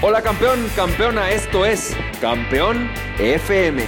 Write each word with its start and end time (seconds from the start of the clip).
Hola 0.00 0.22
campeón, 0.22 0.64
campeona, 0.76 1.32
esto 1.32 1.66
es 1.66 1.96
Campeón 2.20 2.88
FM, 3.18 3.82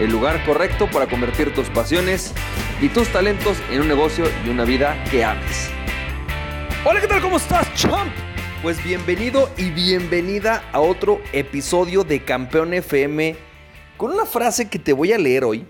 el 0.00 0.10
lugar 0.10 0.42
correcto 0.46 0.88
para 0.90 1.06
convertir 1.06 1.52
tus 1.52 1.68
pasiones 1.68 2.32
y 2.80 2.88
tus 2.88 3.08
talentos 3.08 3.58
en 3.70 3.82
un 3.82 3.88
negocio 3.88 4.24
y 4.46 4.48
una 4.48 4.64
vida 4.64 5.04
que 5.10 5.22
ames. 5.22 5.68
Hola, 6.82 6.98
¿qué 7.02 7.08
tal? 7.08 7.20
¿Cómo 7.20 7.36
estás, 7.36 7.70
champ? 7.74 8.10
Pues 8.62 8.82
bienvenido 8.82 9.50
y 9.58 9.68
bienvenida 9.68 10.64
a 10.72 10.80
otro 10.80 11.20
episodio 11.34 12.04
de 12.04 12.24
Campeón 12.24 12.72
FM 12.72 13.36
con 13.98 14.12
una 14.12 14.24
frase 14.24 14.70
que 14.70 14.78
te 14.78 14.94
voy 14.94 15.12
a 15.12 15.18
leer 15.18 15.44
hoy, 15.44 15.66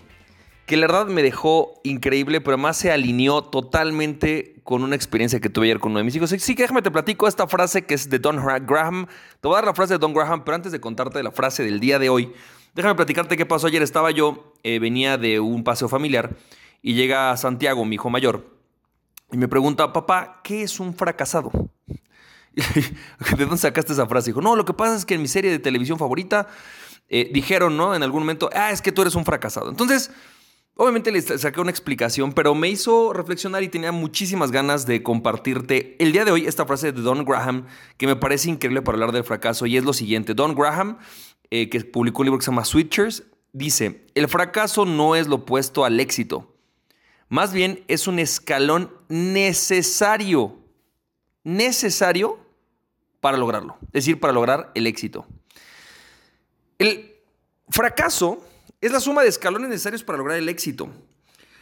que 0.66 0.76
la 0.76 0.86
verdad 0.86 1.06
me 1.06 1.24
dejó 1.24 1.80
increíble, 1.82 2.40
pero 2.40 2.54
además 2.54 2.76
se 2.76 2.92
alineó 2.92 3.42
totalmente 3.42 4.53
con 4.64 4.82
una 4.82 4.96
experiencia 4.96 5.38
que 5.40 5.50
tuve 5.50 5.66
ayer 5.66 5.78
con 5.78 5.92
uno 5.92 5.98
de 5.98 6.04
mis 6.04 6.16
hijos. 6.16 6.30
Sí, 6.30 6.54
déjame 6.54 6.82
te 6.82 6.90
platico 6.90 7.28
esta 7.28 7.46
frase 7.46 7.84
que 7.84 7.94
es 7.94 8.08
de 8.08 8.18
Don 8.18 8.36
Graham. 8.66 9.06
Te 9.40 9.46
voy 9.48 9.52
a 9.52 9.56
dar 9.58 9.66
la 9.66 9.74
frase 9.74 9.94
de 9.94 9.98
Don 9.98 10.14
Graham, 10.14 10.42
pero 10.44 10.56
antes 10.56 10.72
de 10.72 10.80
contarte 10.80 11.22
la 11.22 11.30
frase 11.30 11.62
del 11.62 11.80
día 11.80 11.98
de 11.98 12.08
hoy, 12.08 12.32
déjame 12.74 12.94
platicarte 12.94 13.36
qué 13.36 13.46
pasó 13.46 13.66
ayer. 13.66 13.82
Estaba 13.82 14.10
yo, 14.10 14.54
eh, 14.62 14.78
venía 14.78 15.18
de 15.18 15.38
un 15.38 15.62
paseo 15.62 15.88
familiar 15.88 16.34
y 16.80 16.94
llega 16.94 17.36
Santiago, 17.36 17.84
mi 17.84 17.96
hijo 17.96 18.10
mayor, 18.10 18.54
y 19.30 19.36
me 19.36 19.48
pregunta, 19.48 19.92
papá, 19.92 20.40
¿qué 20.42 20.62
es 20.62 20.80
un 20.80 20.94
fracasado? 20.94 21.50
¿De 22.54 23.44
dónde 23.44 23.58
sacaste 23.58 23.92
esa 23.92 24.06
frase? 24.06 24.30
Dijo, 24.30 24.40
no, 24.40 24.56
lo 24.56 24.64
que 24.64 24.72
pasa 24.72 24.94
es 24.94 25.04
que 25.04 25.14
en 25.14 25.22
mi 25.22 25.28
serie 25.28 25.50
de 25.50 25.58
televisión 25.58 25.98
favorita 25.98 26.46
eh, 27.08 27.30
dijeron, 27.32 27.76
¿no? 27.76 27.94
En 27.94 28.02
algún 28.02 28.20
momento, 28.20 28.48
ah, 28.54 28.70
es 28.70 28.80
que 28.80 28.92
tú 28.92 29.02
eres 29.02 29.14
un 29.14 29.24
fracasado. 29.24 29.68
Entonces, 29.70 30.10
Obviamente 30.76 31.12
le 31.12 31.22
saqué 31.22 31.60
una 31.60 31.70
explicación, 31.70 32.32
pero 32.32 32.52
me 32.56 32.68
hizo 32.68 33.12
reflexionar 33.12 33.62
y 33.62 33.68
tenía 33.68 33.92
muchísimas 33.92 34.50
ganas 34.50 34.86
de 34.86 35.04
compartirte 35.04 35.94
el 36.00 36.10
día 36.10 36.24
de 36.24 36.32
hoy 36.32 36.46
esta 36.46 36.66
frase 36.66 36.90
de 36.90 37.00
Don 37.00 37.24
Graham 37.24 37.66
que 37.96 38.08
me 38.08 38.16
parece 38.16 38.50
increíble 38.50 38.82
para 38.82 38.96
hablar 38.96 39.12
del 39.12 39.22
fracaso 39.22 39.66
y 39.66 39.76
es 39.76 39.84
lo 39.84 39.92
siguiente. 39.92 40.34
Don 40.34 40.56
Graham, 40.56 40.98
eh, 41.50 41.70
que 41.70 41.80
publicó 41.84 42.22
un 42.22 42.26
libro 42.26 42.38
que 42.40 42.44
se 42.44 42.50
llama 42.50 42.64
Switchers, 42.64 43.22
dice, 43.52 44.04
el 44.16 44.26
fracaso 44.26 44.84
no 44.84 45.14
es 45.14 45.28
lo 45.28 45.36
opuesto 45.36 45.84
al 45.84 46.00
éxito, 46.00 46.56
más 47.28 47.52
bien 47.52 47.84
es 47.86 48.08
un 48.08 48.18
escalón 48.18 48.90
necesario, 49.08 50.58
necesario 51.44 52.40
para 53.20 53.36
lograrlo, 53.36 53.76
es 53.86 54.04
decir, 54.04 54.18
para 54.18 54.32
lograr 54.32 54.72
el 54.74 54.88
éxito. 54.88 55.24
El 56.78 57.14
fracaso 57.68 58.44
es 58.84 58.92
la 58.92 59.00
suma 59.00 59.22
de 59.22 59.28
escalones 59.28 59.70
necesarios 59.70 60.04
para 60.04 60.18
lograr 60.18 60.36
el 60.36 60.48
éxito. 60.48 60.90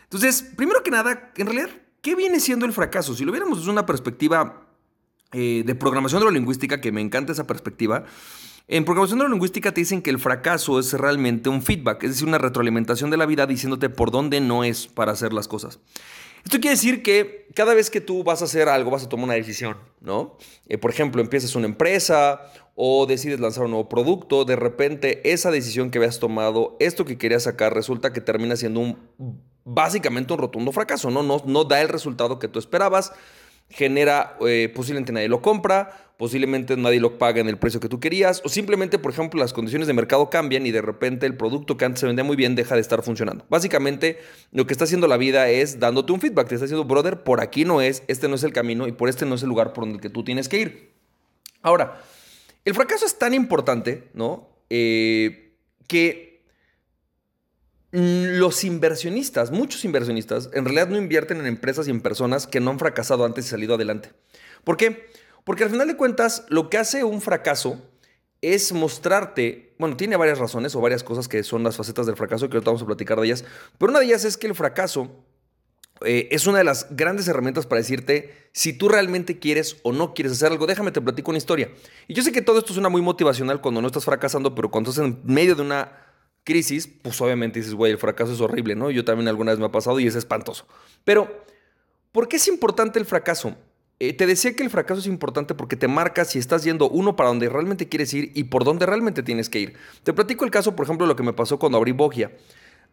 Entonces, 0.04 0.42
primero 0.56 0.82
que 0.82 0.90
nada, 0.90 1.32
en 1.36 1.46
realidad, 1.46 1.70
¿qué 2.00 2.16
viene 2.16 2.40
siendo 2.40 2.66
el 2.66 2.72
fracaso? 2.72 3.14
Si 3.14 3.24
lo 3.24 3.30
viéramos 3.30 3.58
desde 3.58 3.70
una 3.70 3.86
perspectiva 3.86 4.66
eh, 5.32 5.62
de 5.64 5.74
programación 5.76 6.20
neurolingüística, 6.20 6.80
que 6.80 6.90
me 6.90 7.00
encanta 7.00 7.30
esa 7.30 7.46
perspectiva, 7.46 8.04
en 8.66 8.84
programación 8.84 9.18
neurolingüística 9.18 9.72
te 9.72 9.80
dicen 9.80 10.02
que 10.02 10.10
el 10.10 10.18
fracaso 10.18 10.80
es 10.80 10.92
realmente 10.94 11.48
un 11.48 11.62
feedback, 11.62 12.02
es 12.02 12.10
decir, 12.10 12.26
una 12.26 12.38
retroalimentación 12.38 13.08
de 13.10 13.16
la 13.16 13.26
vida 13.26 13.46
diciéndote 13.46 13.88
por 13.88 14.10
dónde 14.10 14.40
no 14.40 14.64
es 14.64 14.88
para 14.88 15.12
hacer 15.12 15.32
las 15.32 15.46
cosas. 15.46 15.78
Esto 16.44 16.58
quiere 16.58 16.70
decir 16.70 17.02
que 17.04 17.46
cada 17.54 17.72
vez 17.72 17.88
que 17.88 18.00
tú 18.00 18.24
vas 18.24 18.42
a 18.42 18.46
hacer 18.46 18.68
algo, 18.68 18.90
vas 18.90 19.04
a 19.04 19.08
tomar 19.08 19.24
una 19.24 19.34
decisión, 19.34 19.76
¿no? 20.00 20.36
Eh, 20.66 20.76
por 20.76 20.90
ejemplo, 20.90 21.22
empiezas 21.22 21.54
una 21.54 21.66
empresa 21.66 22.40
o 22.74 23.06
decides 23.06 23.40
lanzar 23.40 23.64
un 23.64 23.72
nuevo 23.72 23.88
producto, 23.88 24.44
de 24.44 24.56
repente 24.56 25.32
esa 25.32 25.50
decisión 25.50 25.90
que 25.90 25.98
habías 25.98 26.18
tomado, 26.18 26.76
esto 26.80 27.04
que 27.04 27.18
querías 27.18 27.42
sacar, 27.42 27.74
resulta 27.74 28.12
que 28.12 28.20
termina 28.20 28.56
siendo 28.56 28.80
un 28.80 28.96
básicamente 29.64 30.32
un 30.32 30.38
rotundo 30.38 30.72
fracaso, 30.72 31.10
¿no? 31.10 31.22
No, 31.22 31.42
no 31.46 31.64
da 31.64 31.80
el 31.80 31.88
resultado 31.88 32.38
que 32.38 32.48
tú 32.48 32.58
esperabas, 32.58 33.12
genera, 33.68 34.36
eh, 34.46 34.70
posiblemente 34.74 35.12
nadie 35.12 35.28
lo 35.28 35.40
compra, 35.40 36.12
posiblemente 36.18 36.76
nadie 36.76 37.00
lo 37.00 37.18
paga 37.18 37.40
en 37.40 37.48
el 37.48 37.58
precio 37.58 37.80
que 37.80 37.88
tú 37.88 38.00
querías, 38.00 38.42
o 38.44 38.48
simplemente, 38.48 38.98
por 38.98 39.12
ejemplo, 39.12 39.40
las 39.40 39.52
condiciones 39.52 39.86
de 39.86 39.94
mercado 39.94 40.30
cambian 40.30 40.66
y 40.66 40.70
de 40.70 40.82
repente 40.82 41.26
el 41.26 41.36
producto 41.36 41.76
que 41.76 41.84
antes 41.84 42.00
se 42.00 42.06
vendía 42.06 42.24
muy 42.24 42.36
bien 42.36 42.54
deja 42.54 42.74
de 42.74 42.80
estar 42.80 43.02
funcionando. 43.02 43.46
Básicamente, 43.48 44.18
lo 44.50 44.66
que 44.66 44.74
está 44.74 44.84
haciendo 44.84 45.06
la 45.08 45.16
vida 45.16 45.48
es 45.48 45.80
dándote 45.80 46.12
un 46.12 46.20
feedback, 46.20 46.48
te 46.48 46.54
está 46.56 46.66
diciendo, 46.66 46.84
brother, 46.84 47.22
por 47.22 47.40
aquí 47.40 47.64
no 47.64 47.80
es, 47.80 48.02
este 48.08 48.28
no 48.28 48.34
es 48.34 48.44
el 48.44 48.52
camino 48.52 48.86
y 48.86 48.92
por 48.92 49.08
este 49.08 49.26
no 49.26 49.36
es 49.36 49.42
el 49.42 49.48
lugar 49.48 49.72
por 49.72 49.84
donde 49.84 50.10
tú 50.10 50.24
tienes 50.24 50.48
que 50.48 50.58
ir. 50.60 50.92
Ahora, 51.62 52.02
el 52.64 52.74
fracaso 52.74 53.06
es 53.06 53.18
tan 53.18 53.34
importante, 53.34 54.10
¿no? 54.14 54.48
Eh, 54.70 55.56
que 55.88 56.32
los 57.92 58.64
inversionistas, 58.64 59.50
muchos 59.50 59.84
inversionistas, 59.84 60.48
en 60.54 60.64
realidad 60.64 60.88
no 60.88 60.96
invierten 60.96 61.38
en 61.40 61.46
empresas 61.46 61.86
y 61.86 61.90
en 61.90 62.00
personas 62.00 62.46
que 62.46 62.58
no 62.58 62.70
han 62.70 62.78
fracasado 62.78 63.24
antes 63.26 63.46
y 63.46 63.48
salido 63.48 63.74
adelante. 63.74 64.12
¿Por 64.64 64.78
qué? 64.78 65.10
Porque 65.44 65.64
al 65.64 65.70
final 65.70 65.88
de 65.88 65.96
cuentas, 65.96 66.46
lo 66.48 66.70
que 66.70 66.78
hace 66.78 67.04
un 67.04 67.20
fracaso 67.20 67.82
es 68.40 68.72
mostrarte, 68.72 69.74
bueno, 69.78 69.96
tiene 69.96 70.16
varias 70.16 70.38
razones 70.38 70.74
o 70.74 70.80
varias 70.80 71.04
cosas 71.04 71.28
que 71.28 71.42
son 71.42 71.62
las 71.62 71.76
facetas 71.76 72.06
del 72.06 72.16
fracaso, 72.16 72.48
que 72.48 72.56
ahorita 72.56 72.70
vamos 72.70 72.82
a 72.82 72.86
platicar 72.86 73.20
de 73.20 73.26
ellas, 73.26 73.44
pero 73.78 73.90
una 73.90 74.00
de 74.00 74.06
ellas 74.06 74.24
es 74.24 74.36
que 74.36 74.46
el 74.46 74.54
fracaso 74.54 75.10
eh, 76.04 76.28
es 76.30 76.46
una 76.46 76.58
de 76.58 76.64
las 76.64 76.86
grandes 76.90 77.28
herramientas 77.28 77.66
para 77.66 77.80
decirte 77.80 78.48
si 78.52 78.72
tú 78.72 78.88
realmente 78.88 79.38
quieres 79.38 79.76
o 79.82 79.92
no 79.92 80.14
quieres 80.14 80.32
hacer 80.32 80.52
algo. 80.52 80.66
Déjame 80.66 80.92
te 80.92 81.00
platico 81.00 81.30
una 81.30 81.38
historia. 81.38 81.70
Y 82.08 82.14
yo 82.14 82.22
sé 82.22 82.32
que 82.32 82.42
todo 82.42 82.58
esto 82.58 82.72
suena 82.72 82.88
muy 82.88 83.02
motivacional 83.02 83.60
cuando 83.60 83.80
no 83.80 83.86
estás 83.86 84.04
fracasando, 84.04 84.54
pero 84.54 84.70
cuando 84.70 84.90
estás 84.90 85.04
en 85.04 85.20
medio 85.24 85.54
de 85.54 85.62
una 85.62 85.92
crisis, 86.44 86.88
pues 87.02 87.20
obviamente 87.20 87.60
dices, 87.60 87.74
güey, 87.74 87.92
el 87.92 87.98
fracaso 87.98 88.32
es 88.32 88.40
horrible, 88.40 88.74
¿no? 88.74 88.90
Yo 88.90 89.04
también 89.04 89.28
alguna 89.28 89.52
vez 89.52 89.60
me 89.60 89.66
ha 89.66 89.72
pasado 89.72 90.00
y 90.00 90.06
es 90.06 90.14
espantoso. 90.14 90.66
Pero, 91.04 91.44
¿por 92.10 92.28
qué 92.28 92.36
es 92.36 92.48
importante 92.48 92.98
el 92.98 93.06
fracaso? 93.06 93.56
Eh, 94.00 94.12
te 94.12 94.26
decía 94.26 94.56
que 94.56 94.64
el 94.64 94.70
fracaso 94.70 95.00
es 95.00 95.06
importante 95.06 95.54
porque 95.54 95.76
te 95.76 95.86
marca 95.86 96.24
si 96.24 96.40
estás 96.40 96.64
yendo 96.64 96.88
uno 96.88 97.14
para 97.14 97.28
donde 97.28 97.48
realmente 97.48 97.88
quieres 97.88 98.12
ir 98.14 98.32
y 98.34 98.44
por 98.44 98.64
dónde 98.64 98.84
realmente 98.84 99.22
tienes 99.22 99.48
que 99.48 99.60
ir. 99.60 99.74
Te 100.02 100.12
platico 100.12 100.44
el 100.44 100.50
caso, 100.50 100.74
por 100.74 100.86
ejemplo, 100.86 101.06
lo 101.06 101.14
que 101.14 101.22
me 101.22 101.32
pasó 101.32 101.58
cuando 101.58 101.78
abrí 101.78 101.92
Bogia. 101.92 102.32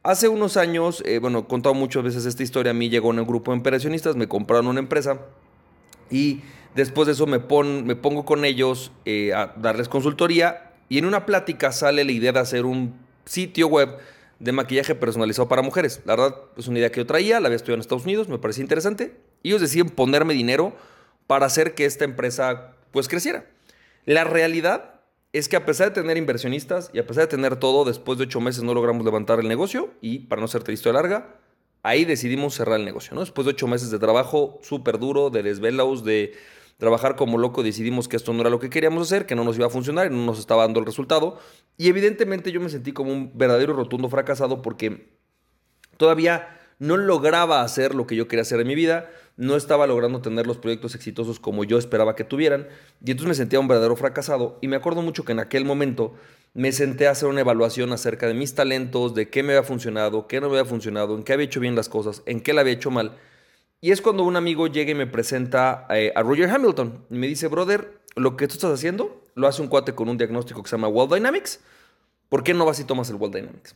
Hace 0.01 0.29
unos 0.29 0.55
años, 0.55 1.03
eh, 1.05 1.19
bueno, 1.19 1.39
he 1.39 1.45
contado 1.45 1.75
muchas 1.75 2.03
veces 2.03 2.25
esta 2.25 2.41
historia, 2.41 2.71
a 2.71 2.73
mí 2.73 2.89
llegó 2.89 3.09
un 3.09 3.25
grupo 3.25 3.51
de 3.51 3.57
inversionistas, 3.57 4.15
me 4.15 4.29
compraron 4.29 4.67
una 4.67 4.79
empresa 4.79 5.19
y 6.09 6.41
después 6.73 7.05
de 7.07 7.13
eso 7.13 7.27
me, 7.27 7.39
me 7.39 7.95
pongo 7.97 8.23
con 8.23 8.45
ellos 8.45 8.93
eh, 9.03 9.33
a 9.33 9.53
darles 9.57 9.89
consultoría 9.89 10.71
y 10.87 10.99
en 10.99 11.05
una 11.05 11.25
plática 11.25 11.73
sale 11.73 12.05
la 12.05 12.13
idea 12.13 12.31
de 12.31 12.39
hacer 12.39 12.65
un 12.65 12.95
sitio 13.25 13.67
web 13.67 13.97
de 14.39 14.53
maquillaje 14.53 14.95
personalizado 14.95 15.49
para 15.49 15.61
mujeres. 15.61 16.01
La 16.05 16.15
verdad 16.15 16.35
es 16.55 16.69
una 16.69 16.79
idea 16.79 16.91
que 16.91 17.01
yo 17.01 17.05
traía, 17.05 17.41
la 17.41 17.47
había 17.47 17.57
estudiado 17.57 17.75
en 17.75 17.81
Estados 17.81 18.05
Unidos, 18.05 18.29
me 18.29 18.39
parecía 18.39 18.61
interesante. 18.61 19.17
Y 19.43 19.49
ellos 19.49 19.61
deciden 19.61 19.89
ponerme 19.89 20.33
dinero 20.33 20.73
para 21.27 21.45
hacer 21.45 21.75
que 21.75 21.83
esta 21.83 22.05
empresa 22.05 22.73
pues 22.91 23.09
creciera. 23.09 23.45
La 24.05 24.23
realidad 24.23 24.98
es 25.31 25.47
que 25.47 25.55
a 25.55 25.65
pesar 25.65 25.89
de 25.89 26.01
tener 26.01 26.17
inversionistas 26.17 26.89
y 26.93 26.99
a 26.99 27.05
pesar 27.05 27.23
de 27.23 27.27
tener 27.27 27.57
todo, 27.57 27.85
después 27.85 28.17
de 28.17 28.25
ocho 28.25 28.41
meses 28.41 28.63
no 28.63 28.73
logramos 28.73 29.05
levantar 29.05 29.39
el 29.39 29.47
negocio 29.47 29.93
y 30.01 30.19
para 30.19 30.39
no 30.39 30.45
hacerte 30.45 30.73
historia 30.73 31.01
larga, 31.01 31.39
ahí 31.83 32.05
decidimos 32.05 32.55
cerrar 32.55 32.79
el 32.79 32.85
negocio, 32.85 33.13
¿no? 33.13 33.21
Después 33.21 33.45
de 33.45 33.51
ocho 33.51 33.67
meses 33.67 33.91
de 33.91 33.99
trabajo 33.99 34.59
súper 34.63 34.97
duro, 34.99 35.29
de 35.29 35.43
desvelos, 35.43 36.03
de 36.03 36.33
trabajar 36.77 37.15
como 37.15 37.37
loco, 37.37 37.61
decidimos 37.61 38.07
que 38.07 38.15
esto 38.15 38.33
no 38.33 38.41
era 38.41 38.49
lo 38.49 38.59
que 38.59 38.69
queríamos 38.69 39.03
hacer, 39.03 39.25
que 39.25 39.35
no 39.35 39.43
nos 39.43 39.57
iba 39.57 39.67
a 39.67 39.69
funcionar 39.69 40.07
y 40.07 40.15
no 40.15 40.25
nos 40.25 40.39
estaba 40.39 40.63
dando 40.63 40.79
el 40.79 40.85
resultado. 40.85 41.37
Y 41.77 41.89
evidentemente 41.89 42.51
yo 42.51 42.61
me 42.61 42.69
sentí 42.69 42.93
como 42.93 43.11
un 43.11 43.37
verdadero 43.37 43.73
rotundo 43.73 44.09
fracasado 44.09 44.61
porque 44.61 45.13
todavía 45.97 46.57
no 46.79 46.95
lograba 46.95 47.61
hacer 47.61 47.93
lo 47.93 48.07
que 48.07 48.15
yo 48.15 48.27
quería 48.27 48.43
hacer 48.43 48.61
en 48.61 48.67
mi 48.67 48.75
vida, 48.75 49.09
no 49.39 49.55
estaba 49.55 49.87
logrando 49.87 50.21
tener 50.21 50.45
los 50.45 50.57
proyectos 50.57 50.95
exitosos 50.95 51.39
como 51.39 51.63
yo 51.63 51.77
esperaba 51.77 52.13
que 52.13 52.25
tuvieran, 52.25 52.67
y 53.01 53.11
entonces 53.11 53.29
me 53.29 53.35
sentía 53.35 53.61
un 53.61 53.69
verdadero 53.69 53.95
fracasado. 53.95 54.59
Y 54.61 54.67
me 54.67 54.75
acuerdo 54.75 55.01
mucho 55.01 55.23
que 55.23 55.31
en 55.31 55.39
aquel 55.39 55.63
momento 55.63 56.13
me 56.53 56.73
senté 56.73 57.07
a 57.07 57.11
hacer 57.11 57.29
una 57.29 57.39
evaluación 57.39 57.93
acerca 57.93 58.27
de 58.27 58.33
mis 58.33 58.53
talentos, 58.53 59.15
de 59.15 59.29
qué 59.29 59.41
me 59.41 59.53
había 59.53 59.63
funcionado, 59.63 60.27
qué 60.27 60.41
no 60.41 60.49
me 60.49 60.59
había 60.59 60.69
funcionado, 60.69 61.15
en 61.15 61.23
qué 61.23 61.31
había 61.31 61.45
hecho 61.45 61.61
bien 61.61 61.73
las 61.73 61.87
cosas, 61.87 62.21
en 62.25 62.41
qué 62.41 62.51
la 62.51 62.61
había 62.61 62.73
hecho 62.73 62.91
mal. 62.91 63.17
Y 63.79 63.91
es 63.91 64.01
cuando 64.01 64.23
un 64.23 64.35
amigo 64.35 64.67
llega 64.67 64.91
y 64.91 64.95
me 64.95 65.07
presenta 65.07 65.87
eh, 65.89 66.11
a 66.13 66.21
Roger 66.21 66.49
Hamilton 66.49 67.05
y 67.09 67.15
me 67.15 67.27
dice, 67.27 67.47
brother, 67.47 67.93
lo 68.17 68.35
que 68.35 68.45
tú 68.45 68.55
estás 68.55 68.73
haciendo 68.73 69.23
lo 69.35 69.47
hace 69.47 69.61
un 69.61 69.69
cuate 69.69 69.95
con 69.95 70.09
un 70.09 70.17
diagnóstico 70.17 70.61
que 70.61 70.69
se 70.69 70.75
llama 70.75 70.89
World 70.89 71.13
Dynamics. 71.13 71.61
¿Por 72.27 72.43
qué 72.43 72.53
no 72.53 72.65
vas 72.65 72.81
y 72.81 72.83
tomas 72.83 73.09
el 73.09 73.15
World 73.15 73.37
Dynamics? 73.37 73.73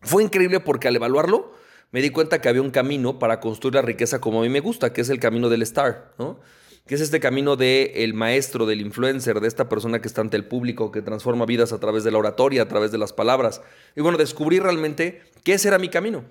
Fue 0.00 0.22
increíble 0.22 0.60
porque 0.60 0.88
al 0.88 0.96
evaluarlo, 0.96 1.52
me 1.92 2.00
di 2.00 2.10
cuenta 2.10 2.40
que 2.40 2.48
había 2.48 2.62
un 2.62 2.70
camino 2.70 3.18
para 3.18 3.40
construir 3.40 3.74
la 3.74 3.82
riqueza 3.82 4.20
como 4.20 4.40
a 4.40 4.42
mí 4.42 4.48
me 4.48 4.60
gusta, 4.60 4.92
que 4.92 5.00
es 5.00 5.10
el 5.10 5.18
camino 5.18 5.48
del 5.48 5.62
star, 5.62 6.12
¿no? 6.18 6.40
Que 6.86 6.94
es 6.94 7.00
este 7.00 7.20
camino 7.20 7.56
del 7.56 7.90
el 7.94 8.14
maestro, 8.14 8.66
del 8.66 8.80
influencer, 8.80 9.40
de 9.40 9.48
esta 9.48 9.68
persona 9.68 10.00
que 10.00 10.08
está 10.08 10.20
ante 10.20 10.36
el 10.36 10.46
público, 10.46 10.90
que 10.90 11.02
transforma 11.02 11.46
vidas 11.46 11.72
a 11.72 11.78
través 11.78 12.04
de 12.04 12.10
la 12.10 12.18
oratoria, 12.18 12.62
a 12.62 12.68
través 12.68 12.90
de 12.90 12.98
las 12.98 13.12
palabras. 13.12 13.60
Y 13.96 14.00
bueno, 14.00 14.18
descubrí 14.18 14.58
realmente 14.58 15.22
que 15.44 15.54
ese 15.54 15.68
era 15.68 15.78
mi 15.78 15.88
camino. 15.88 16.24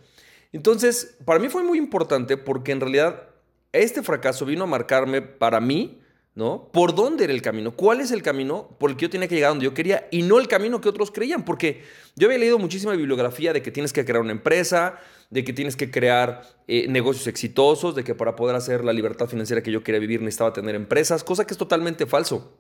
Entonces, 0.52 1.18
para 1.26 1.40
mí 1.40 1.50
fue 1.50 1.64
muy 1.64 1.78
importante 1.78 2.36
porque 2.36 2.72
en 2.72 2.82
realidad 2.82 3.30
este 3.72 4.02
fracaso 4.02 4.46
vino 4.46 4.64
a 4.64 4.68
marcarme 4.68 5.22
para 5.22 5.60
mí, 5.60 6.02
¿no? 6.36 6.70
¿Por 6.72 6.96
dónde 6.96 7.26
era 7.26 7.34
el 7.34 7.42
camino? 7.42 7.76
¿Cuál 7.76 8.02
es 8.02 8.12
el 8.12 8.22
camino 8.22 8.76
por 8.80 8.92
el 8.92 8.96
que 8.96 9.04
yo 9.04 9.10
tenía 9.10 9.28
que 9.28 9.36
llegar 9.36 9.52
donde 9.52 9.66
yo 9.66 9.74
quería 9.74 10.08
y 10.12 10.22
no 10.22 10.40
el 10.40 10.48
camino 10.48 10.80
que 10.80 10.90
otros 10.90 11.12
creían? 11.12 11.44
Porque 11.44 11.84
yo 12.16 12.28
había 12.28 12.40
leído 12.40 12.60
muchísima 12.60 12.94
bibliografía 12.94 13.54
de 13.54 13.62
que 13.62 13.72
tienes 13.72 13.94
que 13.94 14.06
crear 14.06 14.22
una 14.22 14.31
empresa, 14.31 15.00
de 15.30 15.44
que 15.44 15.54
tienes 15.54 15.76
que 15.76 15.92
crear 15.92 16.42
eh, 16.68 16.88
negocios 16.88 17.28
exitosos, 17.28 17.96
de 17.96 18.04
que 18.04 18.16
para 18.16 18.36
poder 18.36 18.56
hacer 18.56 18.84
la 18.84 18.94
libertad 18.94 19.28
financiera 19.28 19.62
que 19.62 19.72
yo 19.72 19.84
quería 19.84 20.00
vivir 20.00 20.22
necesitaba 20.22 20.54
tener 20.54 20.76
empresas, 20.76 21.24
cosa 21.24 21.46
que 21.46 21.54
es 21.54 21.58
totalmente 21.58 22.06
falso. 22.06 22.58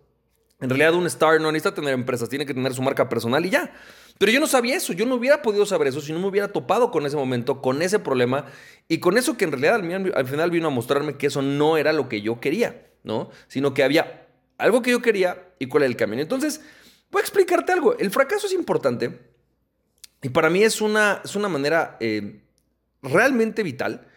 En 0.61 0.69
realidad 0.69 0.93
un 0.93 1.05
star 1.07 1.39
no 1.39 1.51
necesita 1.51 1.73
tener 1.73 1.93
empresas, 1.93 2.27
tiene 2.27 2.45
que 2.45 2.53
tener 2.53 2.73
su 2.73 2.81
marca 2.81 3.07
personal 3.07 3.45
y 3.45 3.49
ya. 3.49 3.71
Pero 4.17 4.33
yo 4.33 4.41
no 4.41 4.47
sabía 4.47 4.75
eso, 4.75 4.91
yo 4.91 5.05
no 5.05 5.15
hubiera 5.15 5.41
podido 5.41 5.65
saber 5.65 5.87
eso 5.87 6.01
si 6.01 6.11
no 6.11 6.19
me 6.19 6.27
hubiera 6.27 6.49
topado 6.49 6.91
con 6.91 7.05
ese 7.05 7.15
momento, 7.15 7.61
con 7.61 7.81
ese 7.81 7.99
problema 7.99 8.45
y 8.89 8.99
con 8.99 9.17
eso 9.17 9.37
que 9.37 9.45
en 9.45 9.53
realidad 9.53 9.75
al, 10.15 10.27
final 10.27 10.51
vino 10.51 10.67
a 10.67 10.71
mostrarme 10.71 11.15
que 11.15 11.27
eso 11.27 11.41
no 11.41 11.77
era 11.77 11.93
lo 11.93 12.09
que 12.09 12.21
yo 12.21 12.41
quería, 12.41 12.88
¿no? 13.09 13.31
Sino 13.47 13.73
que 13.73 13.83
había 13.83 14.27
algo 14.59 14.81
que 14.83 14.91
yo 14.91 15.01
quería 15.01 15.51
y 15.57 15.65
cuál 15.65 15.83
era 15.83 15.89
el 15.89 15.97
camino. 15.97 16.21
Entonces, 16.21 16.61
voy 17.11 17.21
a 17.21 17.23
explicarte 17.23 17.71
algo. 17.71 17.97
El 17.97 18.11
fracaso 18.11 18.45
es 18.45 18.53
importante 18.53 19.19
y 20.21 20.29
para 20.29 20.49
mí 20.49 20.63
es 20.63 20.79
una, 20.79 21.21
es 21.25 21.35
una 21.35 21.49
manera 21.49 21.97
eh, 21.99 22.41
realmente 23.01 23.63
vital 23.63 24.07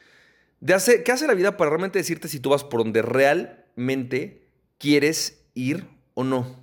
de 0.60 0.74
hacer, 0.74 1.02
que 1.02 1.12
hace 1.12 1.26
la 1.26 1.34
vida 1.34 1.56
para 1.56 1.70
realmente 1.70 1.98
decirte 1.98 2.28
si 2.28 2.38
tú 2.38 2.50
vas 2.50 2.64
por 2.64 2.84
donde 2.84 3.02
realmente 3.02 4.42
quieres 4.78 5.42
ir 5.54 5.86
o 6.14 6.22
no. 6.22 6.60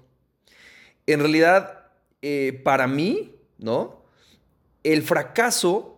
En 1.08 1.20
realidad, 1.22 1.88
eh, 2.22 2.62
para 2.64 2.88
mí, 2.88 3.36
¿no? 3.58 4.04
El 4.84 5.02
fracaso 5.02 5.98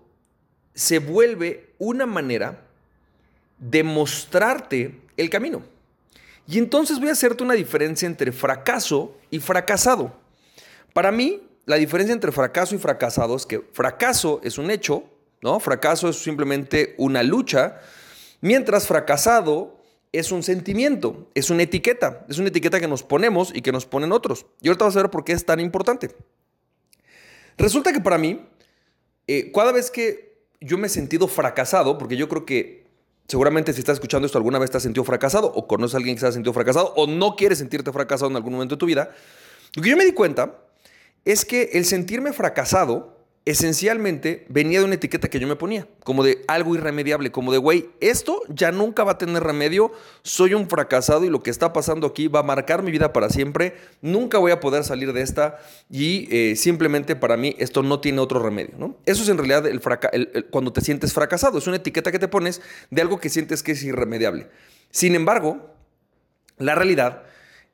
se 0.74 1.00
vuelve 1.00 1.74
una 1.78 2.06
manera 2.06 2.66
de 3.60 3.84
mostrarte 3.84 5.00
el 5.18 5.30
camino. 5.30 5.64
Y 6.52 6.58
entonces 6.58 7.00
voy 7.00 7.08
a 7.08 7.14
hacerte 7.14 7.46
una 7.46 7.54
diferencia 7.54 8.06
entre 8.06 8.34
fracaso 8.34 9.16
y 9.30 9.40
fracasado. 9.40 10.14
Para 10.92 11.10
mí, 11.10 11.42
la 11.66 11.78
diferencia 11.78 12.12
entre 12.12 12.34
fracaso 12.34 12.76
y 12.76 12.78
fracasado 12.78 13.38
es 13.38 13.46
que 13.46 13.62
fracaso 13.72 14.42
es 14.44 14.58
un 14.58 14.70
hecho, 14.70 15.06
¿no? 15.42 15.62
Fracaso 15.62 16.10
es 16.10 16.18
simplemente 16.18 16.94
una 16.98 17.24
lucha, 17.24 17.80
mientras 18.42 18.86
fracasado 18.86 19.78
es 20.12 20.34
un 20.34 20.44
sentimiento, 20.44 21.30
es 21.36 21.50
una 21.50 21.64
etiqueta, 21.64 22.26
es 22.28 22.38
una 22.38 22.50
etiqueta 22.50 22.82
que 22.82 22.88
nos 22.90 23.02
ponemos 23.02 23.54
y 23.56 23.62
que 23.62 23.72
nos 23.72 23.86
ponen 23.86 24.12
otros. 24.12 24.46
Y 24.60 24.68
ahorita 24.68 24.84
vas 24.84 24.98
a 24.98 25.04
ver 25.04 25.10
por 25.10 25.24
qué 25.24 25.32
es 25.32 25.46
tan 25.46 25.62
importante. 25.62 26.14
Resulta 27.58 27.94
que 27.94 28.02
para 28.02 28.18
mí, 28.18 28.46
eh, 29.26 29.54
cada 29.56 29.72
vez 29.72 29.90
que 29.90 30.44
yo 30.60 30.78
me 30.78 30.88
he 30.88 30.90
sentido 30.90 31.30
fracasado, 31.30 31.98
porque 31.98 32.18
yo 32.18 32.28
creo 32.28 32.46
que 32.46 32.91
seguramente 33.28 33.74
si 33.74 33.80
estás 33.80 33.96
escuchando 33.96 34.26
esto 34.26 34.38
alguna 34.38 34.60
vez 34.60 34.72
te 34.72 34.78
has 34.78 34.84
sentido 34.84 35.04
fracasado, 35.04 35.52
o 35.54 35.68
conoces 35.68 35.96
a 35.96 35.98
alguien 35.98 36.16
que 36.16 36.22
se 36.22 36.28
ha 36.28 36.32
sentido 36.32 36.54
fracasado, 36.54 36.94
o 36.96 37.08
no 37.08 37.36
quieres 37.36 37.60
sentirte 37.60 37.92
fracasado 37.92 38.30
en 38.30 38.36
algún 38.36 38.54
momento 38.54 38.76
de 38.76 38.80
tu 38.80 38.86
vida, 38.86 39.12
lo 39.76 39.84
que 39.84 39.90
yo 39.90 39.98
me 39.98 40.06
di 40.06 40.14
cuenta 40.14 40.60
es 41.24 41.46
que 41.46 41.70
el 41.74 41.86
sentirme 41.86 42.34
fracasado 42.34 43.21
esencialmente 43.44 44.46
venía 44.50 44.80
de 44.80 44.86
una 44.86 44.96
etiqueta 44.96 45.28
que 45.28 45.40
yo 45.40 45.48
me 45.48 45.56
ponía, 45.56 45.88
como 46.04 46.24
de 46.24 46.44
algo 46.48 46.76
irremediable, 46.76 47.32
como 47.32 47.52
de, 47.52 47.58
güey, 47.58 47.90
esto 48.00 48.42
ya 48.50 48.72
nunca 48.72 49.04
va 49.04 49.14
a 49.14 49.18
tener 49.18 49.42
remedio, 49.42 49.92
soy 50.22 50.54
un 50.54 50.70
fracasado 50.70 51.26
y 51.26 51.30
lo 51.30 51.42
que 51.42 51.50
está 51.50 51.74
pasando 51.74 52.06
aquí 52.06 52.28
va 52.28 52.42
a 52.42 52.44
marcar 52.44 52.84
mi 52.84 52.92
vida 52.92 53.14
para 53.14 53.30
siempre, 53.30 53.76
nunca 54.02 54.38
voy 54.38 54.52
a 54.52 54.60
poder 54.60 54.84
salir 54.84 55.12
de 55.12 55.22
esta 55.22 55.58
y 55.90 56.28
eh, 56.32 56.56
simplemente 56.56 57.16
para 57.16 57.36
mí 57.36 57.56
esto 57.58 57.82
no 57.82 58.00
tiene 58.00 58.20
otro 58.20 58.40
remedio, 58.40 58.76
¿no? 58.78 58.96
Eso 59.06 59.24
es 59.24 59.30
en 59.30 59.38
realidad 59.38 59.64
cuando 60.52 60.72
te 60.72 60.82
sientes 60.82 61.14
fracasado, 61.14 61.58
es 61.58 61.66
una 61.66 61.78
etiqueta 61.78 62.12
que 62.12 62.20
te 62.20 62.28
pones 62.28 62.62
de 62.92 63.02
algo 63.02 63.20
que 63.20 63.30
sientes 63.30 63.64
que 63.64 63.72
es 63.72 63.84
irremediable. 63.84 64.50
Sin 64.92 65.16
embargo, 65.16 65.74
la 66.58 66.76
realidad 66.76 67.24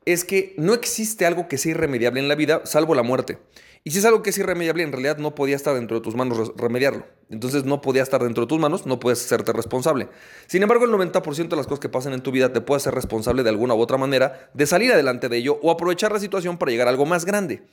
es 0.06 0.24
que 0.24 0.54
no 0.58 0.74
existe 0.74 1.26
algo 1.26 1.50
que 1.50 1.58
sea 1.58 1.72
irremediable 1.72 2.22
en 2.22 2.30
la 2.30 2.36
vida, 2.36 2.62
salvo 2.64 2.96
la 2.96 3.04
muerte. 3.04 3.38
Y 3.84 3.92
si 3.92 4.00
es 4.00 4.06
algo 4.06 4.22
que 4.22 4.32
es 4.32 4.38
irremediable, 4.38 4.84
en 4.84 4.92
realidad 4.92 5.18
no 5.18 5.36
podía 5.36 5.56
estar 5.56 5.74
dentro 5.76 5.98
de 5.98 6.04
tus 6.04 6.16
manos 6.16 6.52
remediarlo. 6.56 7.06
Entonces 7.30 7.66
no 7.66 7.82
podía 7.82 8.04
estar 8.04 8.22
dentro 8.24 8.46
de 8.46 8.48
tus 8.48 8.60
manos, 8.60 8.86
no 8.86 9.00
puedes 9.00 9.24
hacerte 9.24 9.54
responsable. 9.54 10.10
Sin 10.48 10.64
embargo, 10.64 10.86
el 10.86 10.92
90% 10.92 11.48
de 11.50 11.56
las 11.56 11.68
cosas 11.68 11.80
que 11.80 11.90
pasan 11.90 12.14
en 12.14 12.22
tu 12.22 12.32
vida 12.32 12.54
te 12.54 12.62
puede 12.62 12.80
ser 12.80 12.94
responsable 12.94 13.44
de 13.44 13.50
alguna 13.50 13.76
u 13.76 13.80
otra 13.80 13.98
manera 13.98 14.50
de 14.54 14.66
salir 14.66 14.92
adelante 14.92 15.30
de 15.30 15.38
ello 15.38 15.60
o 15.62 15.72
aprovechar 15.72 16.12
la 16.12 16.20
situación 16.20 16.58
para 16.58 16.72
llegar 16.72 16.88
a 16.88 16.92
algo 16.92 17.06
más 17.06 17.26
grande. 17.26 17.64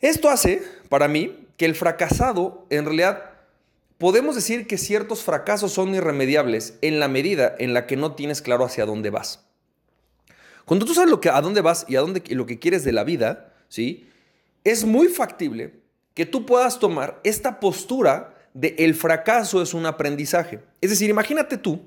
Esto 0.00 0.28
hace, 0.28 0.62
para 0.88 1.08
mí, 1.08 1.46
que 1.56 1.64
el 1.64 1.74
fracasado, 1.74 2.66
en 2.70 2.84
realidad, 2.84 3.30
podemos 3.98 4.34
decir 4.34 4.66
que 4.66 4.76
ciertos 4.76 5.22
fracasos 5.22 5.72
son 5.72 5.94
irremediables 5.94 6.74
en 6.82 7.00
la 7.00 7.08
medida 7.08 7.54
en 7.58 7.72
la 7.72 7.86
que 7.86 7.96
no 7.96 8.14
tienes 8.14 8.42
claro 8.42 8.64
hacia 8.64 8.84
dónde 8.84 9.10
vas. 9.10 9.46
Cuando 10.66 10.84
tú 10.84 10.94
sabes 10.94 11.10
lo 11.10 11.20
que, 11.20 11.30
a 11.30 11.40
dónde 11.40 11.60
vas 11.60 11.86
y 11.88 11.96
a 11.96 12.00
dónde, 12.00 12.22
lo 12.30 12.44
que 12.44 12.58
quieres 12.58 12.84
de 12.84 12.92
la 12.92 13.04
vida, 13.04 13.54
¿sí? 13.68 14.08
Es 14.66 14.84
muy 14.84 15.06
factible 15.06 15.74
que 16.12 16.26
tú 16.26 16.44
puedas 16.44 16.80
tomar 16.80 17.20
esta 17.22 17.60
postura 17.60 18.34
de 18.52 18.74
el 18.78 18.96
fracaso 18.96 19.62
es 19.62 19.74
un 19.74 19.86
aprendizaje. 19.86 20.58
Es 20.80 20.90
decir, 20.90 21.08
imagínate 21.08 21.56
tú 21.56 21.82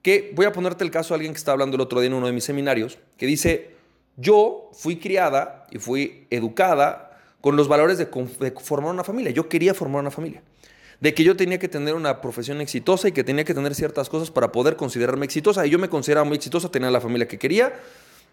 que, 0.00 0.32
voy 0.34 0.46
a 0.46 0.52
ponerte 0.52 0.84
el 0.84 0.90
caso 0.90 1.12
de 1.12 1.16
alguien 1.16 1.34
que 1.34 1.38
está 1.38 1.52
hablando 1.52 1.74
el 1.74 1.82
otro 1.82 2.00
día 2.00 2.06
en 2.06 2.14
uno 2.14 2.26
de 2.26 2.32
mis 2.32 2.44
seminarios, 2.44 2.98
que 3.18 3.26
dice, 3.26 3.72
yo 4.16 4.70
fui 4.72 4.98
criada 4.98 5.66
y 5.70 5.78
fui 5.78 6.26
educada 6.30 7.20
con 7.42 7.56
los 7.56 7.68
valores 7.68 7.98
de, 7.98 8.06
formar 8.58 8.94
una 8.94 9.04
familia. 9.04 9.30
Yo 9.30 9.50
quería 9.50 9.74
formar 9.74 10.00
una 10.00 10.10
familia 10.10 10.42
de 11.00 11.12
que 11.12 11.22
yo 11.22 11.36
tenía 11.36 11.58
que 11.58 11.68
tener 11.68 11.94
una 11.94 12.22
profesión 12.22 12.62
exitosa 12.62 13.08
y 13.08 13.12
que 13.12 13.22
tenía 13.22 13.44
que 13.44 13.52
tener 13.52 13.74
ciertas 13.74 14.08
cosas 14.08 14.30
para 14.30 14.50
poder 14.50 14.76
considerarme 14.76 15.26
exitosa. 15.26 15.66
Y 15.66 15.70
yo 15.70 15.78
me 15.78 15.90
consideraba 15.90 16.24
muy 16.24 16.36
exitosa, 16.36 16.70
tenía 16.70 16.90
la 16.90 17.02
familia 17.02 17.28
que 17.28 17.38
quería, 17.38 17.74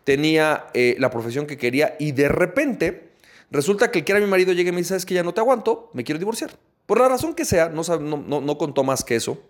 tenía 0.05 0.67
eh, 0.73 0.95
la 0.97 1.09
profesión 1.09 1.45
que 1.45 1.57
quería 1.57 1.97
y 1.99 2.13
de 2.13 2.29
repente 2.29 3.14
resulta 3.51 3.91
que 3.91 3.99
el 3.99 4.05
que 4.05 4.11
era 4.11 4.21
mi 4.21 4.27
marido 4.27 4.53
llega 4.53 4.69
y 4.69 4.71
me 4.71 4.79
dice, 4.79 4.89
sabes 4.89 5.05
que 5.05 5.13
ya 5.13 5.23
no 5.23 5.33
te 5.33 5.41
aguanto, 5.41 5.89
me 5.93 6.03
quiero 6.03 6.19
divorciar. 6.19 6.51
Por 6.85 6.99
la 6.99 7.07
razón 7.07 7.33
que 7.33 7.45
sea, 7.45 7.69
no, 7.69 7.83
no, 7.83 8.41
no 8.41 8.57
contó 8.57 8.83
más 8.83 9.03
que 9.03 9.15
eso. 9.15 9.41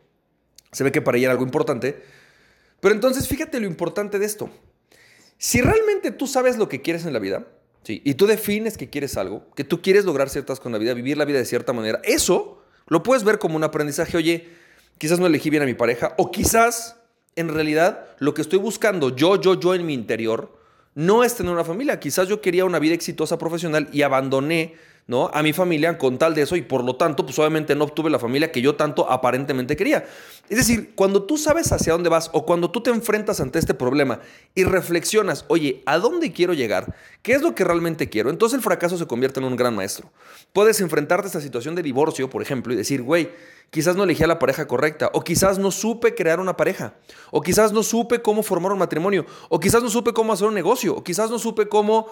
Se 0.72 0.84
ve 0.84 0.92
que 0.92 1.02
para 1.02 1.18
ella 1.18 1.26
era 1.26 1.32
algo 1.34 1.46
importante. 1.46 2.04
Pero 2.80 2.94
entonces 2.96 3.28
fíjate 3.28 3.60
lo 3.60 3.68
importante 3.68 4.20
de 4.20 4.26
esto. 4.26 4.50
Si 5.38 5.62
realmente 5.62 6.12
tú 6.12 6.28
sabes 6.28 6.58
lo 6.58 6.70
que 6.70 6.82
quieres 6.82 7.06
en 7.06 7.14
la 7.14 7.20
vida, 7.20 7.48
¿sí? 7.84 8.02
y 8.06 8.14
tú 8.14 8.26
defines 8.26 8.78
que 8.78 8.90
quieres 8.90 9.18
algo, 9.18 9.50
que 9.56 9.64
tú 9.64 9.82
quieres 9.82 10.06
lograr 10.06 10.30
ciertas 10.30 10.60
con 10.60 10.72
la 10.72 10.78
vida, 10.78 10.94
vivir 10.94 11.18
la 11.18 11.26
vida 11.26 11.40
de 11.40 11.46
cierta 11.46 11.74
manera, 11.74 12.00
eso 12.04 12.62
lo 12.88 13.04
puedes 13.04 13.24
ver 13.24 13.40
como 13.40 13.56
un 13.56 13.64
aprendizaje, 13.64 14.18
oye, 14.18 14.50
quizás 14.98 15.20
no 15.20 15.28
elegí 15.28 15.50
bien 15.50 15.64
a 15.64 15.66
mi 15.66 15.74
pareja, 15.74 16.14
o 16.18 16.32
quizás 16.32 16.98
en 17.36 17.50
realidad 17.50 18.08
lo 18.20 18.34
que 18.34 18.42
estoy 18.42 18.60
buscando 18.60 19.16
yo, 19.16 19.40
yo, 19.40 19.60
yo 19.60 19.76
en 19.76 19.86
mi 19.86 19.94
interior, 19.94 20.58
no 20.96 21.24
es 21.24 21.36
tener 21.36 21.52
una 21.52 21.64
familia. 21.64 22.00
Quizás 22.00 22.28
yo 22.28 22.42
quería 22.42 22.66
una 22.66 22.80
vida 22.80 22.94
exitosa 22.96 23.38
profesional 23.38 23.90
y 23.92 24.02
abandoné 24.02 24.76
¿no? 25.08 25.30
a 25.34 25.44
mi 25.44 25.54
familia 25.54 25.98
con 25.98 26.18
tal 26.18 26.34
de 26.34 26.42
eso 26.42 26.56
y 26.56 26.64
por 26.64 26.84
lo 26.84 26.96
tanto, 26.96 27.26
pues 27.26 27.38
obviamente 27.38 27.76
no 27.76 27.84
obtuve 27.84 28.10
la 28.10 28.20
familia 28.20 28.52
que 28.52 28.62
yo 28.62 28.76
tanto 28.76 29.10
aparentemente 29.10 29.76
quería. 29.76 30.06
Es 30.50 30.58
decir, 30.58 30.94
cuando 30.96 31.24
tú 31.24 31.38
sabes 31.38 31.72
hacia 31.72 31.94
dónde 31.94 32.10
vas 32.10 32.30
o 32.34 32.46
cuando 32.46 32.72
tú 32.72 32.82
te 32.82 32.90
enfrentas 32.90 33.40
ante 33.40 33.60
este 33.60 33.74
problema 33.74 34.20
y 34.56 34.64
reflexionas, 34.64 35.46
oye, 35.48 35.84
¿a 35.86 35.98
dónde 36.00 36.32
quiero 36.32 36.54
llegar? 36.54 36.96
¿Qué 37.22 37.34
es 37.34 37.42
lo 37.42 37.54
que 37.54 37.64
realmente 37.64 38.10
quiero? 38.10 38.30
Entonces 38.30 38.58
el 38.58 38.64
fracaso 38.64 38.98
se 38.98 39.06
convierte 39.06 39.40
en 39.40 39.46
un 39.46 39.56
gran 39.56 39.76
maestro. 39.76 40.12
Puedes 40.54 40.82
enfrentarte 40.82 41.28
a 41.28 41.30
esta 41.30 41.42
situación 41.42 41.76
de 41.76 41.84
divorcio, 41.84 42.30
por 42.30 42.42
ejemplo, 42.42 42.74
y 42.74 42.76
decir, 42.76 43.02
güey, 43.04 43.30
quizás 43.70 43.96
no 43.96 44.04
elegí 44.04 44.24
a 44.24 44.28
la 44.28 44.40
pareja 44.40 44.68
correcta, 44.68 45.10
o 45.14 45.22
quizás 45.22 45.60
no 45.60 45.72
supe 45.72 46.16
crear 46.16 46.40
una 46.40 46.56
pareja, 46.58 46.96
o 47.32 47.42
quizás 47.42 47.74
no 47.74 47.84
supe 47.84 48.22
cómo 48.22 48.44
formar 48.44 48.72
un 48.72 48.80
matrimonio, 48.80 49.26
o 49.50 49.60
quizás 49.60 49.84
no 49.84 49.90
supe 49.90 50.14
cómo 50.14 50.34
hacer 50.34 50.48
un 50.48 50.54
negocio, 50.54 50.96
o 50.96 51.04
quizás 51.04 51.30
no 51.30 51.40
supe 51.40 51.68
cómo 51.68 52.08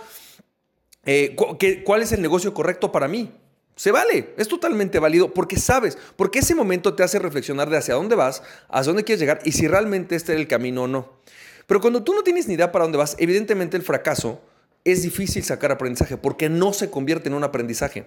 eh, 1.06 1.36
¿cuál 1.84 2.02
es 2.02 2.12
el 2.12 2.22
negocio 2.22 2.54
correcto 2.54 2.92
para 2.92 3.08
mí? 3.08 3.32
Se 3.76 3.92
vale, 3.92 4.34
es 4.38 4.48
totalmente 4.48 5.00
válido 5.00 5.34
porque 5.34 5.58
sabes, 5.58 5.98
porque 6.16 6.40
ese 6.40 6.54
momento 6.54 6.94
te 6.94 7.04
hace 7.04 7.18
reflexionar 7.18 7.70
de 7.70 7.78
hacia 7.78 7.96
dónde 7.96 8.16
vas, 8.16 8.44
hacia 8.70 8.90
dónde 8.92 9.04
quieres 9.04 9.20
llegar 9.20 9.40
y 9.44 9.52
si 9.54 9.68
realmente 9.68 10.16
este 10.16 10.34
es 10.34 10.40
el 10.40 10.48
camino 10.48 10.84
o 10.84 10.88
no. 10.88 11.10
Pero 11.66 11.82
cuando 11.82 12.04
tú 12.04 12.14
no 12.14 12.22
tienes 12.22 12.48
ni 12.48 12.54
idea 12.54 12.72
para 12.72 12.86
dónde 12.86 13.00
vas, 13.00 13.16
evidentemente 13.18 13.76
el 13.76 13.84
fracaso 13.84 14.42
es 14.86 15.02
difícil 15.02 15.44
sacar 15.44 15.72
aprendizaje 15.72 16.18
porque 16.18 16.50
no 16.50 16.72
se 16.74 16.92
convierte 16.92 17.30
en 17.30 17.36
un 17.36 17.44
aprendizaje. 17.44 18.06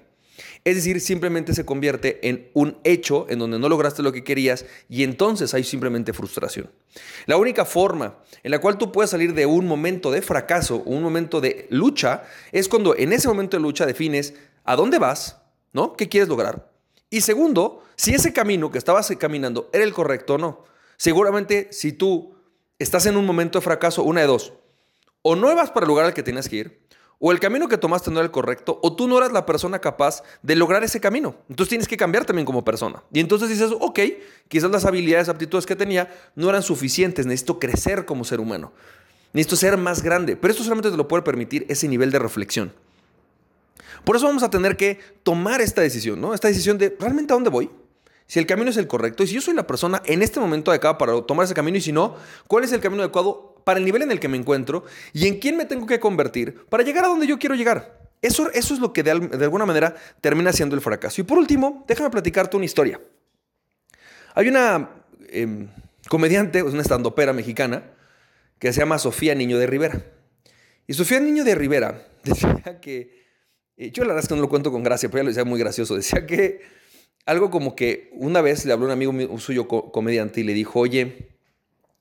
Es 0.64 0.76
decir, 0.76 1.00
simplemente 1.00 1.54
se 1.54 1.64
convierte 1.64 2.28
en 2.28 2.50
un 2.54 2.78
hecho 2.84 3.26
en 3.28 3.38
donde 3.38 3.58
no 3.58 3.68
lograste 3.68 4.02
lo 4.02 4.12
que 4.12 4.24
querías 4.24 4.66
y 4.88 5.02
entonces 5.02 5.54
hay 5.54 5.64
simplemente 5.64 6.12
frustración. 6.12 6.70
La 7.26 7.36
única 7.36 7.64
forma 7.64 8.18
en 8.42 8.50
la 8.50 8.58
cual 8.58 8.78
tú 8.78 8.92
puedes 8.92 9.10
salir 9.10 9.34
de 9.34 9.46
un 9.46 9.66
momento 9.66 10.10
de 10.10 10.22
fracaso, 10.22 10.82
un 10.84 11.02
momento 11.02 11.40
de 11.40 11.66
lucha, 11.70 12.24
es 12.52 12.68
cuando 12.68 12.96
en 12.96 13.12
ese 13.12 13.28
momento 13.28 13.56
de 13.56 13.62
lucha 13.62 13.86
defines 13.86 14.34
a 14.64 14.76
dónde 14.76 14.98
vas, 14.98 15.38
¿no? 15.72 15.94
¿Qué 15.94 16.08
quieres 16.08 16.28
lograr? 16.28 16.70
Y 17.10 17.20
segundo, 17.20 17.84
si 17.96 18.14
ese 18.14 18.32
camino 18.32 18.70
que 18.70 18.78
estabas 18.78 19.10
caminando 19.18 19.70
era 19.72 19.84
el 19.84 19.92
correcto 19.92 20.34
o 20.34 20.38
no. 20.38 20.64
Seguramente 20.96 21.68
si 21.70 21.92
tú 21.92 22.34
estás 22.78 23.06
en 23.06 23.16
un 23.16 23.24
momento 23.24 23.58
de 23.58 23.64
fracaso, 23.64 24.02
una 24.02 24.20
de 24.22 24.26
dos, 24.26 24.52
o 25.22 25.36
no 25.36 25.54
vas 25.54 25.70
para 25.70 25.84
el 25.84 25.88
lugar 25.88 26.06
al 26.06 26.14
que 26.14 26.22
tienes 26.22 26.48
que 26.48 26.56
ir, 26.56 26.86
o 27.18 27.32
el 27.32 27.40
camino 27.40 27.68
que 27.68 27.78
tomaste 27.78 28.10
no 28.10 28.18
era 28.18 28.26
el 28.26 28.30
correcto, 28.30 28.78
o 28.82 28.94
tú 28.94 29.08
no 29.08 29.16
eras 29.16 29.32
la 29.32 29.46
persona 29.46 29.78
capaz 29.78 30.22
de 30.42 30.54
lograr 30.54 30.84
ese 30.84 31.00
camino. 31.00 31.34
Entonces 31.48 31.70
tienes 31.70 31.88
que 31.88 31.96
cambiar 31.96 32.26
también 32.26 32.44
como 32.44 32.64
persona. 32.64 33.02
Y 33.12 33.20
entonces 33.20 33.48
dices, 33.48 33.70
ok, 33.80 34.00
quizás 34.48 34.70
las 34.70 34.84
habilidades, 34.84 35.28
aptitudes 35.28 35.64
que 35.64 35.76
tenía 35.76 36.14
no 36.34 36.50
eran 36.50 36.62
suficientes, 36.62 37.24
necesito 37.24 37.58
crecer 37.58 38.04
como 38.04 38.24
ser 38.24 38.40
humano. 38.40 38.72
Necesito 39.32 39.56
ser 39.56 39.76
más 39.78 40.02
grande. 40.02 40.36
Pero 40.36 40.52
esto 40.52 40.62
solamente 40.62 40.90
te 40.90 40.96
lo 40.96 41.08
puede 41.08 41.22
permitir 41.22 41.64
ese 41.68 41.88
nivel 41.88 42.10
de 42.10 42.18
reflexión. 42.18 42.72
Por 44.04 44.16
eso 44.16 44.26
vamos 44.26 44.42
a 44.42 44.50
tener 44.50 44.76
que 44.76 45.00
tomar 45.22 45.60
esta 45.60 45.80
decisión, 45.80 46.20
¿no? 46.20 46.34
Esta 46.34 46.48
decisión 46.48 46.78
de, 46.78 46.96
¿realmente 47.00 47.32
a 47.32 47.36
dónde 47.36 47.50
voy? 47.50 47.70
Si 48.26 48.38
el 48.38 48.46
camino 48.46 48.70
es 48.70 48.76
el 48.76 48.86
correcto 48.86 49.22
y 49.22 49.26
si 49.26 49.34
yo 49.34 49.40
soy 49.40 49.54
la 49.54 49.66
persona 49.66 50.02
en 50.04 50.22
este 50.22 50.40
momento 50.40 50.70
adecuada 50.70 50.98
para 50.98 51.20
tomar 51.22 51.44
ese 51.44 51.54
camino 51.54 51.78
y 51.78 51.80
si 51.80 51.92
no, 51.92 52.16
cuál 52.48 52.64
es 52.64 52.72
el 52.72 52.80
camino 52.80 53.02
adecuado 53.02 53.62
para 53.64 53.78
el 53.78 53.84
nivel 53.84 54.02
en 54.02 54.10
el 54.10 54.20
que 54.20 54.28
me 54.28 54.36
encuentro 54.36 54.84
y 55.12 55.26
en 55.26 55.38
quién 55.38 55.56
me 55.56 55.64
tengo 55.64 55.86
que 55.86 56.00
convertir 56.00 56.64
para 56.66 56.82
llegar 56.82 57.04
a 57.04 57.08
donde 57.08 57.26
yo 57.26 57.38
quiero 57.38 57.54
llegar. 57.54 58.06
Eso, 58.22 58.50
eso 58.52 58.74
es 58.74 58.80
lo 58.80 58.92
que 58.92 59.02
de, 59.02 59.10
alguna 59.10 59.66
manera 59.66 59.94
termina 60.20 60.52
siendo 60.52 60.74
el 60.74 60.80
fracaso. 60.80 61.20
Y 61.20 61.24
por 61.24 61.38
último, 61.38 61.84
déjame 61.86 62.10
platicarte 62.10 62.56
una 62.56 62.64
historia. 62.64 63.00
Hay 64.34 64.48
una 64.48 64.90
em, 65.28 65.68
comediante, 66.08 66.62
una 66.62 66.82
estandopera 66.82 67.32
mexicana, 67.32 67.84
que 68.58 68.72
se 68.72 68.80
llama 68.80 68.98
Sofía 68.98 69.34
Niño 69.34 69.58
de 69.58 69.66
Rivera. 69.66 70.02
Y 70.86 70.94
Sofía 70.94 71.20
Niño 71.20 71.44
de 71.44 71.54
Rivera 71.54 72.06
decía 72.24 72.80
que, 72.80 73.24
eh, 73.76 73.90
yo 73.90 74.04
la 74.04 74.08
verdad 74.08 74.24
es 74.24 74.28
que 74.28 74.34
no 74.34 74.40
lo 74.40 74.48
cuento 74.48 74.72
con 74.72 74.82
gracia, 74.82 75.08
pero 75.08 75.20
ella 75.20 75.24
lo 75.24 75.30
decía 75.30 75.44
muy 75.44 75.60
gracioso, 75.60 75.94
decía 75.94 76.26
que 76.26 76.62
algo 77.26 77.50
como 77.50 77.74
que 77.74 78.10
una 78.12 78.40
vez 78.40 78.64
le 78.64 78.72
habló 78.72 78.86
un 78.86 78.92
amigo 78.92 79.38
suyo 79.38 79.66
comediante 79.68 80.40
y 80.40 80.44
le 80.44 80.54
dijo, 80.54 80.80
oye, 80.80 81.28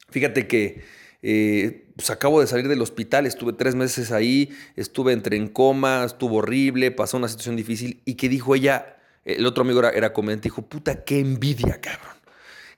fíjate 0.10 0.48
que 0.48 0.84
eh, 1.24 1.88
pues 1.96 2.12
acabo 2.12 2.40
de 2.40 2.48
salir 2.48 2.68
del 2.68 2.82
hospital, 2.82 3.26
estuve 3.26 3.54
tres 3.54 3.74
meses 3.74 4.12
ahí, 4.12 4.52
estuve 4.76 5.14
entre 5.14 5.36
en 5.38 5.48
coma, 5.48 6.04
estuvo 6.06 6.38
horrible, 6.38 6.92
pasó 6.92 7.18
una 7.18 7.28
situación 7.28 7.56
difícil 7.56 8.02
y 8.06 8.14
que 8.14 8.30
dijo 8.30 8.54
ella, 8.54 8.98
el 9.26 9.48
otro 9.48 9.64
amigo 9.64 9.84
era, 9.84 10.14
comediante, 10.14 10.50
dijo, 10.50 10.62
puta, 10.62 11.04
qué 11.04 11.20
envidia, 11.20 11.82
cabrón. 11.82 12.14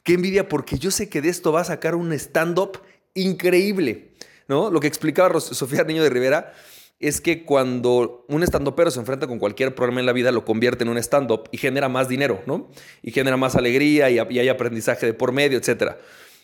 Qué 0.04 0.14
envidia 0.14 0.48
porque 0.48 0.80
yo 0.80 0.90
sé 0.90 1.10
que 1.10 1.22
de 1.22 1.28
esto 1.28 1.52
va 1.52 1.62
a 1.62 1.66
sacar 1.66 1.96
un 1.96 2.14
stand-up 2.14 2.80
increíble, 3.14 4.14
¿no? 4.48 4.72
Lo 4.72 4.80
que 4.80 4.88
explicaba 4.88 5.38
Sofía 5.42 5.84
Niño 5.84 6.04
de 6.04 6.10
Rivera 6.10 6.54
es 7.00 7.22
que 7.22 7.46
cuando 7.46 8.26
un 8.28 8.42
stand-upero 8.44 8.90
se 8.90 9.00
enfrenta 9.00 9.28
con 9.28 9.38
cualquier 9.38 9.76
problema 9.76 10.00
en 10.00 10.08
la 10.08 10.14
vida, 10.14 10.32
lo 10.32 10.46
convierte 10.46 10.84
en 10.84 10.90
un 10.90 10.98
stand-up 10.98 11.48
y 11.52 11.58
genera 11.58 11.90
más 11.90 12.08
dinero, 12.08 12.42
¿no? 12.48 12.70
Y 13.04 13.12
genera 13.12 13.38
más 13.38 13.56
alegría 13.56 14.10
y, 14.10 14.16
y 14.16 14.40
hay 14.40 14.50
aprendizaje 14.50 15.06
de 15.06 15.14
por 15.14 15.32
medio, 15.32 15.60
etc. 15.60 15.98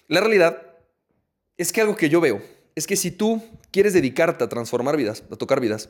La 0.07 0.19
realidad 0.19 0.61
es 1.57 1.71
que 1.71 1.81
algo 1.81 1.95
que 1.95 2.09
yo 2.09 2.21
veo 2.21 2.41
es 2.75 2.87
que 2.87 2.95
si 2.95 3.11
tú 3.11 3.41
quieres 3.71 3.93
dedicarte 3.93 4.43
a 4.43 4.49
transformar 4.49 4.97
vidas, 4.97 5.23
a 5.31 5.35
tocar 5.35 5.59
vidas, 5.59 5.89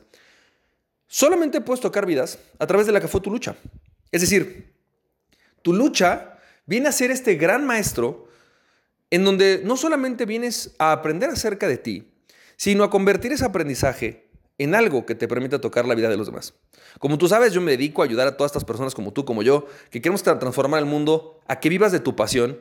solamente 1.06 1.60
puedes 1.60 1.80
tocar 1.80 2.06
vidas 2.06 2.38
a 2.58 2.66
través 2.66 2.86
de 2.86 2.92
la 2.92 3.00
que 3.00 3.08
fue 3.08 3.20
tu 3.20 3.30
lucha. 3.30 3.56
Es 4.10 4.22
decir, 4.22 4.74
tu 5.62 5.72
lucha 5.72 6.38
viene 6.66 6.88
a 6.88 6.92
ser 6.92 7.10
este 7.10 7.34
gran 7.36 7.66
maestro 7.66 8.28
en 9.10 9.24
donde 9.24 9.60
no 9.64 9.76
solamente 9.76 10.24
vienes 10.24 10.74
a 10.78 10.92
aprender 10.92 11.30
acerca 11.30 11.68
de 11.68 11.78
ti, 11.78 12.12
sino 12.56 12.84
a 12.84 12.90
convertir 12.90 13.32
ese 13.32 13.44
aprendizaje 13.44 14.23
en 14.58 14.74
algo 14.74 15.04
que 15.04 15.14
te 15.14 15.28
permita 15.28 15.60
tocar 15.60 15.86
la 15.86 15.94
vida 15.94 16.08
de 16.08 16.16
los 16.16 16.26
demás. 16.26 16.54
Como 16.98 17.18
tú 17.18 17.28
sabes, 17.28 17.52
yo 17.52 17.60
me 17.60 17.72
dedico 17.72 18.02
a 18.02 18.04
ayudar 18.04 18.28
a 18.28 18.36
todas 18.36 18.50
estas 18.50 18.64
personas 18.64 18.94
como 18.94 19.12
tú, 19.12 19.24
como 19.24 19.42
yo, 19.42 19.66
que 19.90 20.00
queremos 20.00 20.22
transformar 20.22 20.80
el 20.80 20.86
mundo, 20.86 21.40
a 21.48 21.60
que 21.60 21.68
vivas 21.68 21.92
de 21.92 22.00
tu 22.00 22.14
pasión, 22.14 22.58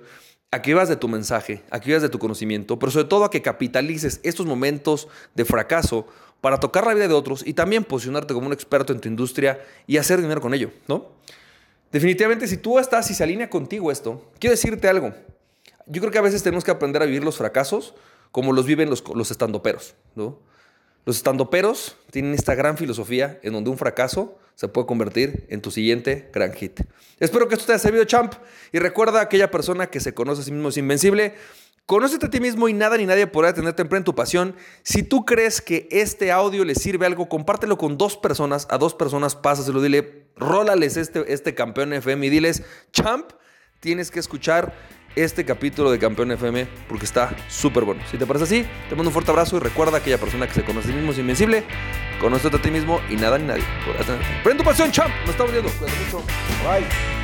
a 0.51 0.61
que 0.61 0.71
vivas 0.71 0.89
de 0.89 0.95
tu 0.95 1.07
mensaje, 1.07 1.63
a 1.69 1.79
que 1.79 1.87
vivas 1.87 2.01
de 2.01 2.09
tu 2.09 2.19
conocimiento, 2.19 2.77
pero 2.79 2.91
sobre 2.91 3.05
todo 3.05 3.25
a 3.25 3.31
que 3.31 3.41
capitalices 3.41 4.19
estos 4.23 4.45
momentos 4.45 5.07
de 5.35 5.45
fracaso 5.45 6.07
para 6.41 6.59
tocar 6.59 6.85
la 6.85 6.93
vida 6.93 7.07
de 7.07 7.13
otros 7.13 7.43
y 7.45 7.53
también 7.53 7.83
posicionarte 7.83 8.33
como 8.33 8.47
un 8.47 8.53
experto 8.53 8.93
en 8.93 8.99
tu 8.99 9.07
industria 9.07 9.63
y 9.87 9.97
hacer 9.97 10.21
dinero 10.21 10.41
con 10.41 10.53
ello, 10.53 10.71
¿no? 10.87 11.11
Definitivamente, 11.91 12.47
si 12.47 12.57
tú 12.57 12.79
estás 12.79 13.09
y 13.11 13.13
se 13.13 13.23
alinea 13.23 13.49
contigo 13.49 13.91
esto, 13.91 14.31
quiero 14.39 14.51
decirte 14.51 14.87
algo. 14.87 15.13
Yo 15.85 16.01
creo 16.01 16.11
que 16.11 16.17
a 16.17 16.23
veces 16.23 16.41
tenemos 16.41 16.63
que 16.63 16.71
aprender 16.71 17.01
a 17.01 17.05
vivir 17.05 17.23
los 17.23 17.37
fracasos 17.37 17.93
como 18.31 18.51
los 18.51 18.65
viven 18.65 18.89
los, 18.89 19.03
los 19.13 19.29
estandoperos, 19.31 19.95
¿no? 20.15 20.39
Los 21.05 21.17
estandoperos 21.17 21.97
tienen 22.11 22.33
esta 22.33 22.55
gran 22.55 22.77
filosofía 22.77 23.39
en 23.43 23.53
donde 23.53 23.69
un 23.69 23.77
fracaso 23.77 24.37
se 24.55 24.67
puede 24.67 24.87
convertir 24.87 25.45
en 25.49 25.61
tu 25.61 25.71
siguiente 25.71 26.29
gran 26.33 26.53
hit. 26.53 26.81
Espero 27.19 27.47
que 27.47 27.55
esto 27.55 27.65
te 27.65 27.73
haya 27.73 27.79
servido, 27.79 28.05
champ. 28.05 28.33
Y 28.71 28.79
recuerda, 28.79 29.21
aquella 29.21 29.51
persona 29.51 29.87
que 29.87 29.99
se 29.99 30.13
conoce 30.13 30.41
a 30.41 30.45
sí 30.45 30.51
mismo 30.51 30.69
es 30.69 30.77
invencible. 30.77 31.33
Conócete 31.85 32.27
a 32.27 32.29
ti 32.29 32.39
mismo 32.39 32.69
y 32.69 32.73
nada 32.73 32.95
ni 32.95 33.05
nadie 33.05 33.27
podrá 33.27 33.53
tenerte 33.53 33.81
en 33.83 34.03
tu 34.05 34.15
pasión. 34.15 34.55
Si 34.83 35.03
tú 35.03 35.25
crees 35.25 35.61
que 35.61 35.89
este 35.91 36.31
audio 36.31 36.63
le 36.63 36.75
sirve 36.75 37.05
algo, 37.05 37.27
compártelo 37.27 37.77
con 37.77 37.97
dos 37.97 38.15
personas. 38.15 38.67
A 38.69 38.77
dos 38.77 38.93
personas 38.93 39.35
pásaselo, 39.35 39.81
dile, 39.81 40.27
rólales 40.37 40.95
este, 40.95 41.33
este 41.33 41.53
campeón 41.55 41.91
FM 41.91 42.25
y 42.27 42.29
diles, 42.29 42.63
champ, 42.93 43.31
tienes 43.81 44.11
que 44.11 44.19
escuchar 44.19 44.73
este 45.15 45.45
capítulo 45.45 45.91
de 45.91 45.99
Campeón 45.99 46.31
FM 46.31 46.67
porque 46.87 47.05
está 47.05 47.35
súper 47.47 47.83
bueno. 47.83 48.01
Si 48.09 48.17
te 48.17 48.25
parece 48.25 48.43
así, 48.45 48.65
te 48.89 48.95
mando 48.95 49.09
un 49.09 49.13
fuerte 49.13 49.31
abrazo 49.31 49.57
y 49.57 49.59
recuerda 49.59 49.97
aquella 49.97 50.17
persona 50.17 50.47
que 50.47 50.53
se 50.53 50.63
conoce 50.63 50.87
a 50.87 50.91
sí 50.91 50.95
mismo 50.95 51.11
es 51.11 51.19
invencible. 51.19 51.63
Conócete 52.19 52.57
a 52.57 52.61
ti 52.61 52.71
mismo 52.71 53.01
y 53.09 53.15
nada 53.15 53.37
ni 53.37 53.45
nadie. 53.45 53.63
Prende 54.43 54.63
tu 54.63 54.69
pasión, 54.69 54.91
champ. 54.91 55.13
Nos 55.21 55.31
estamos 55.31 55.51
viendo. 55.51 55.69
Cuídate 55.71 55.99
mucho. 56.05 56.25
Bye. 56.63 57.22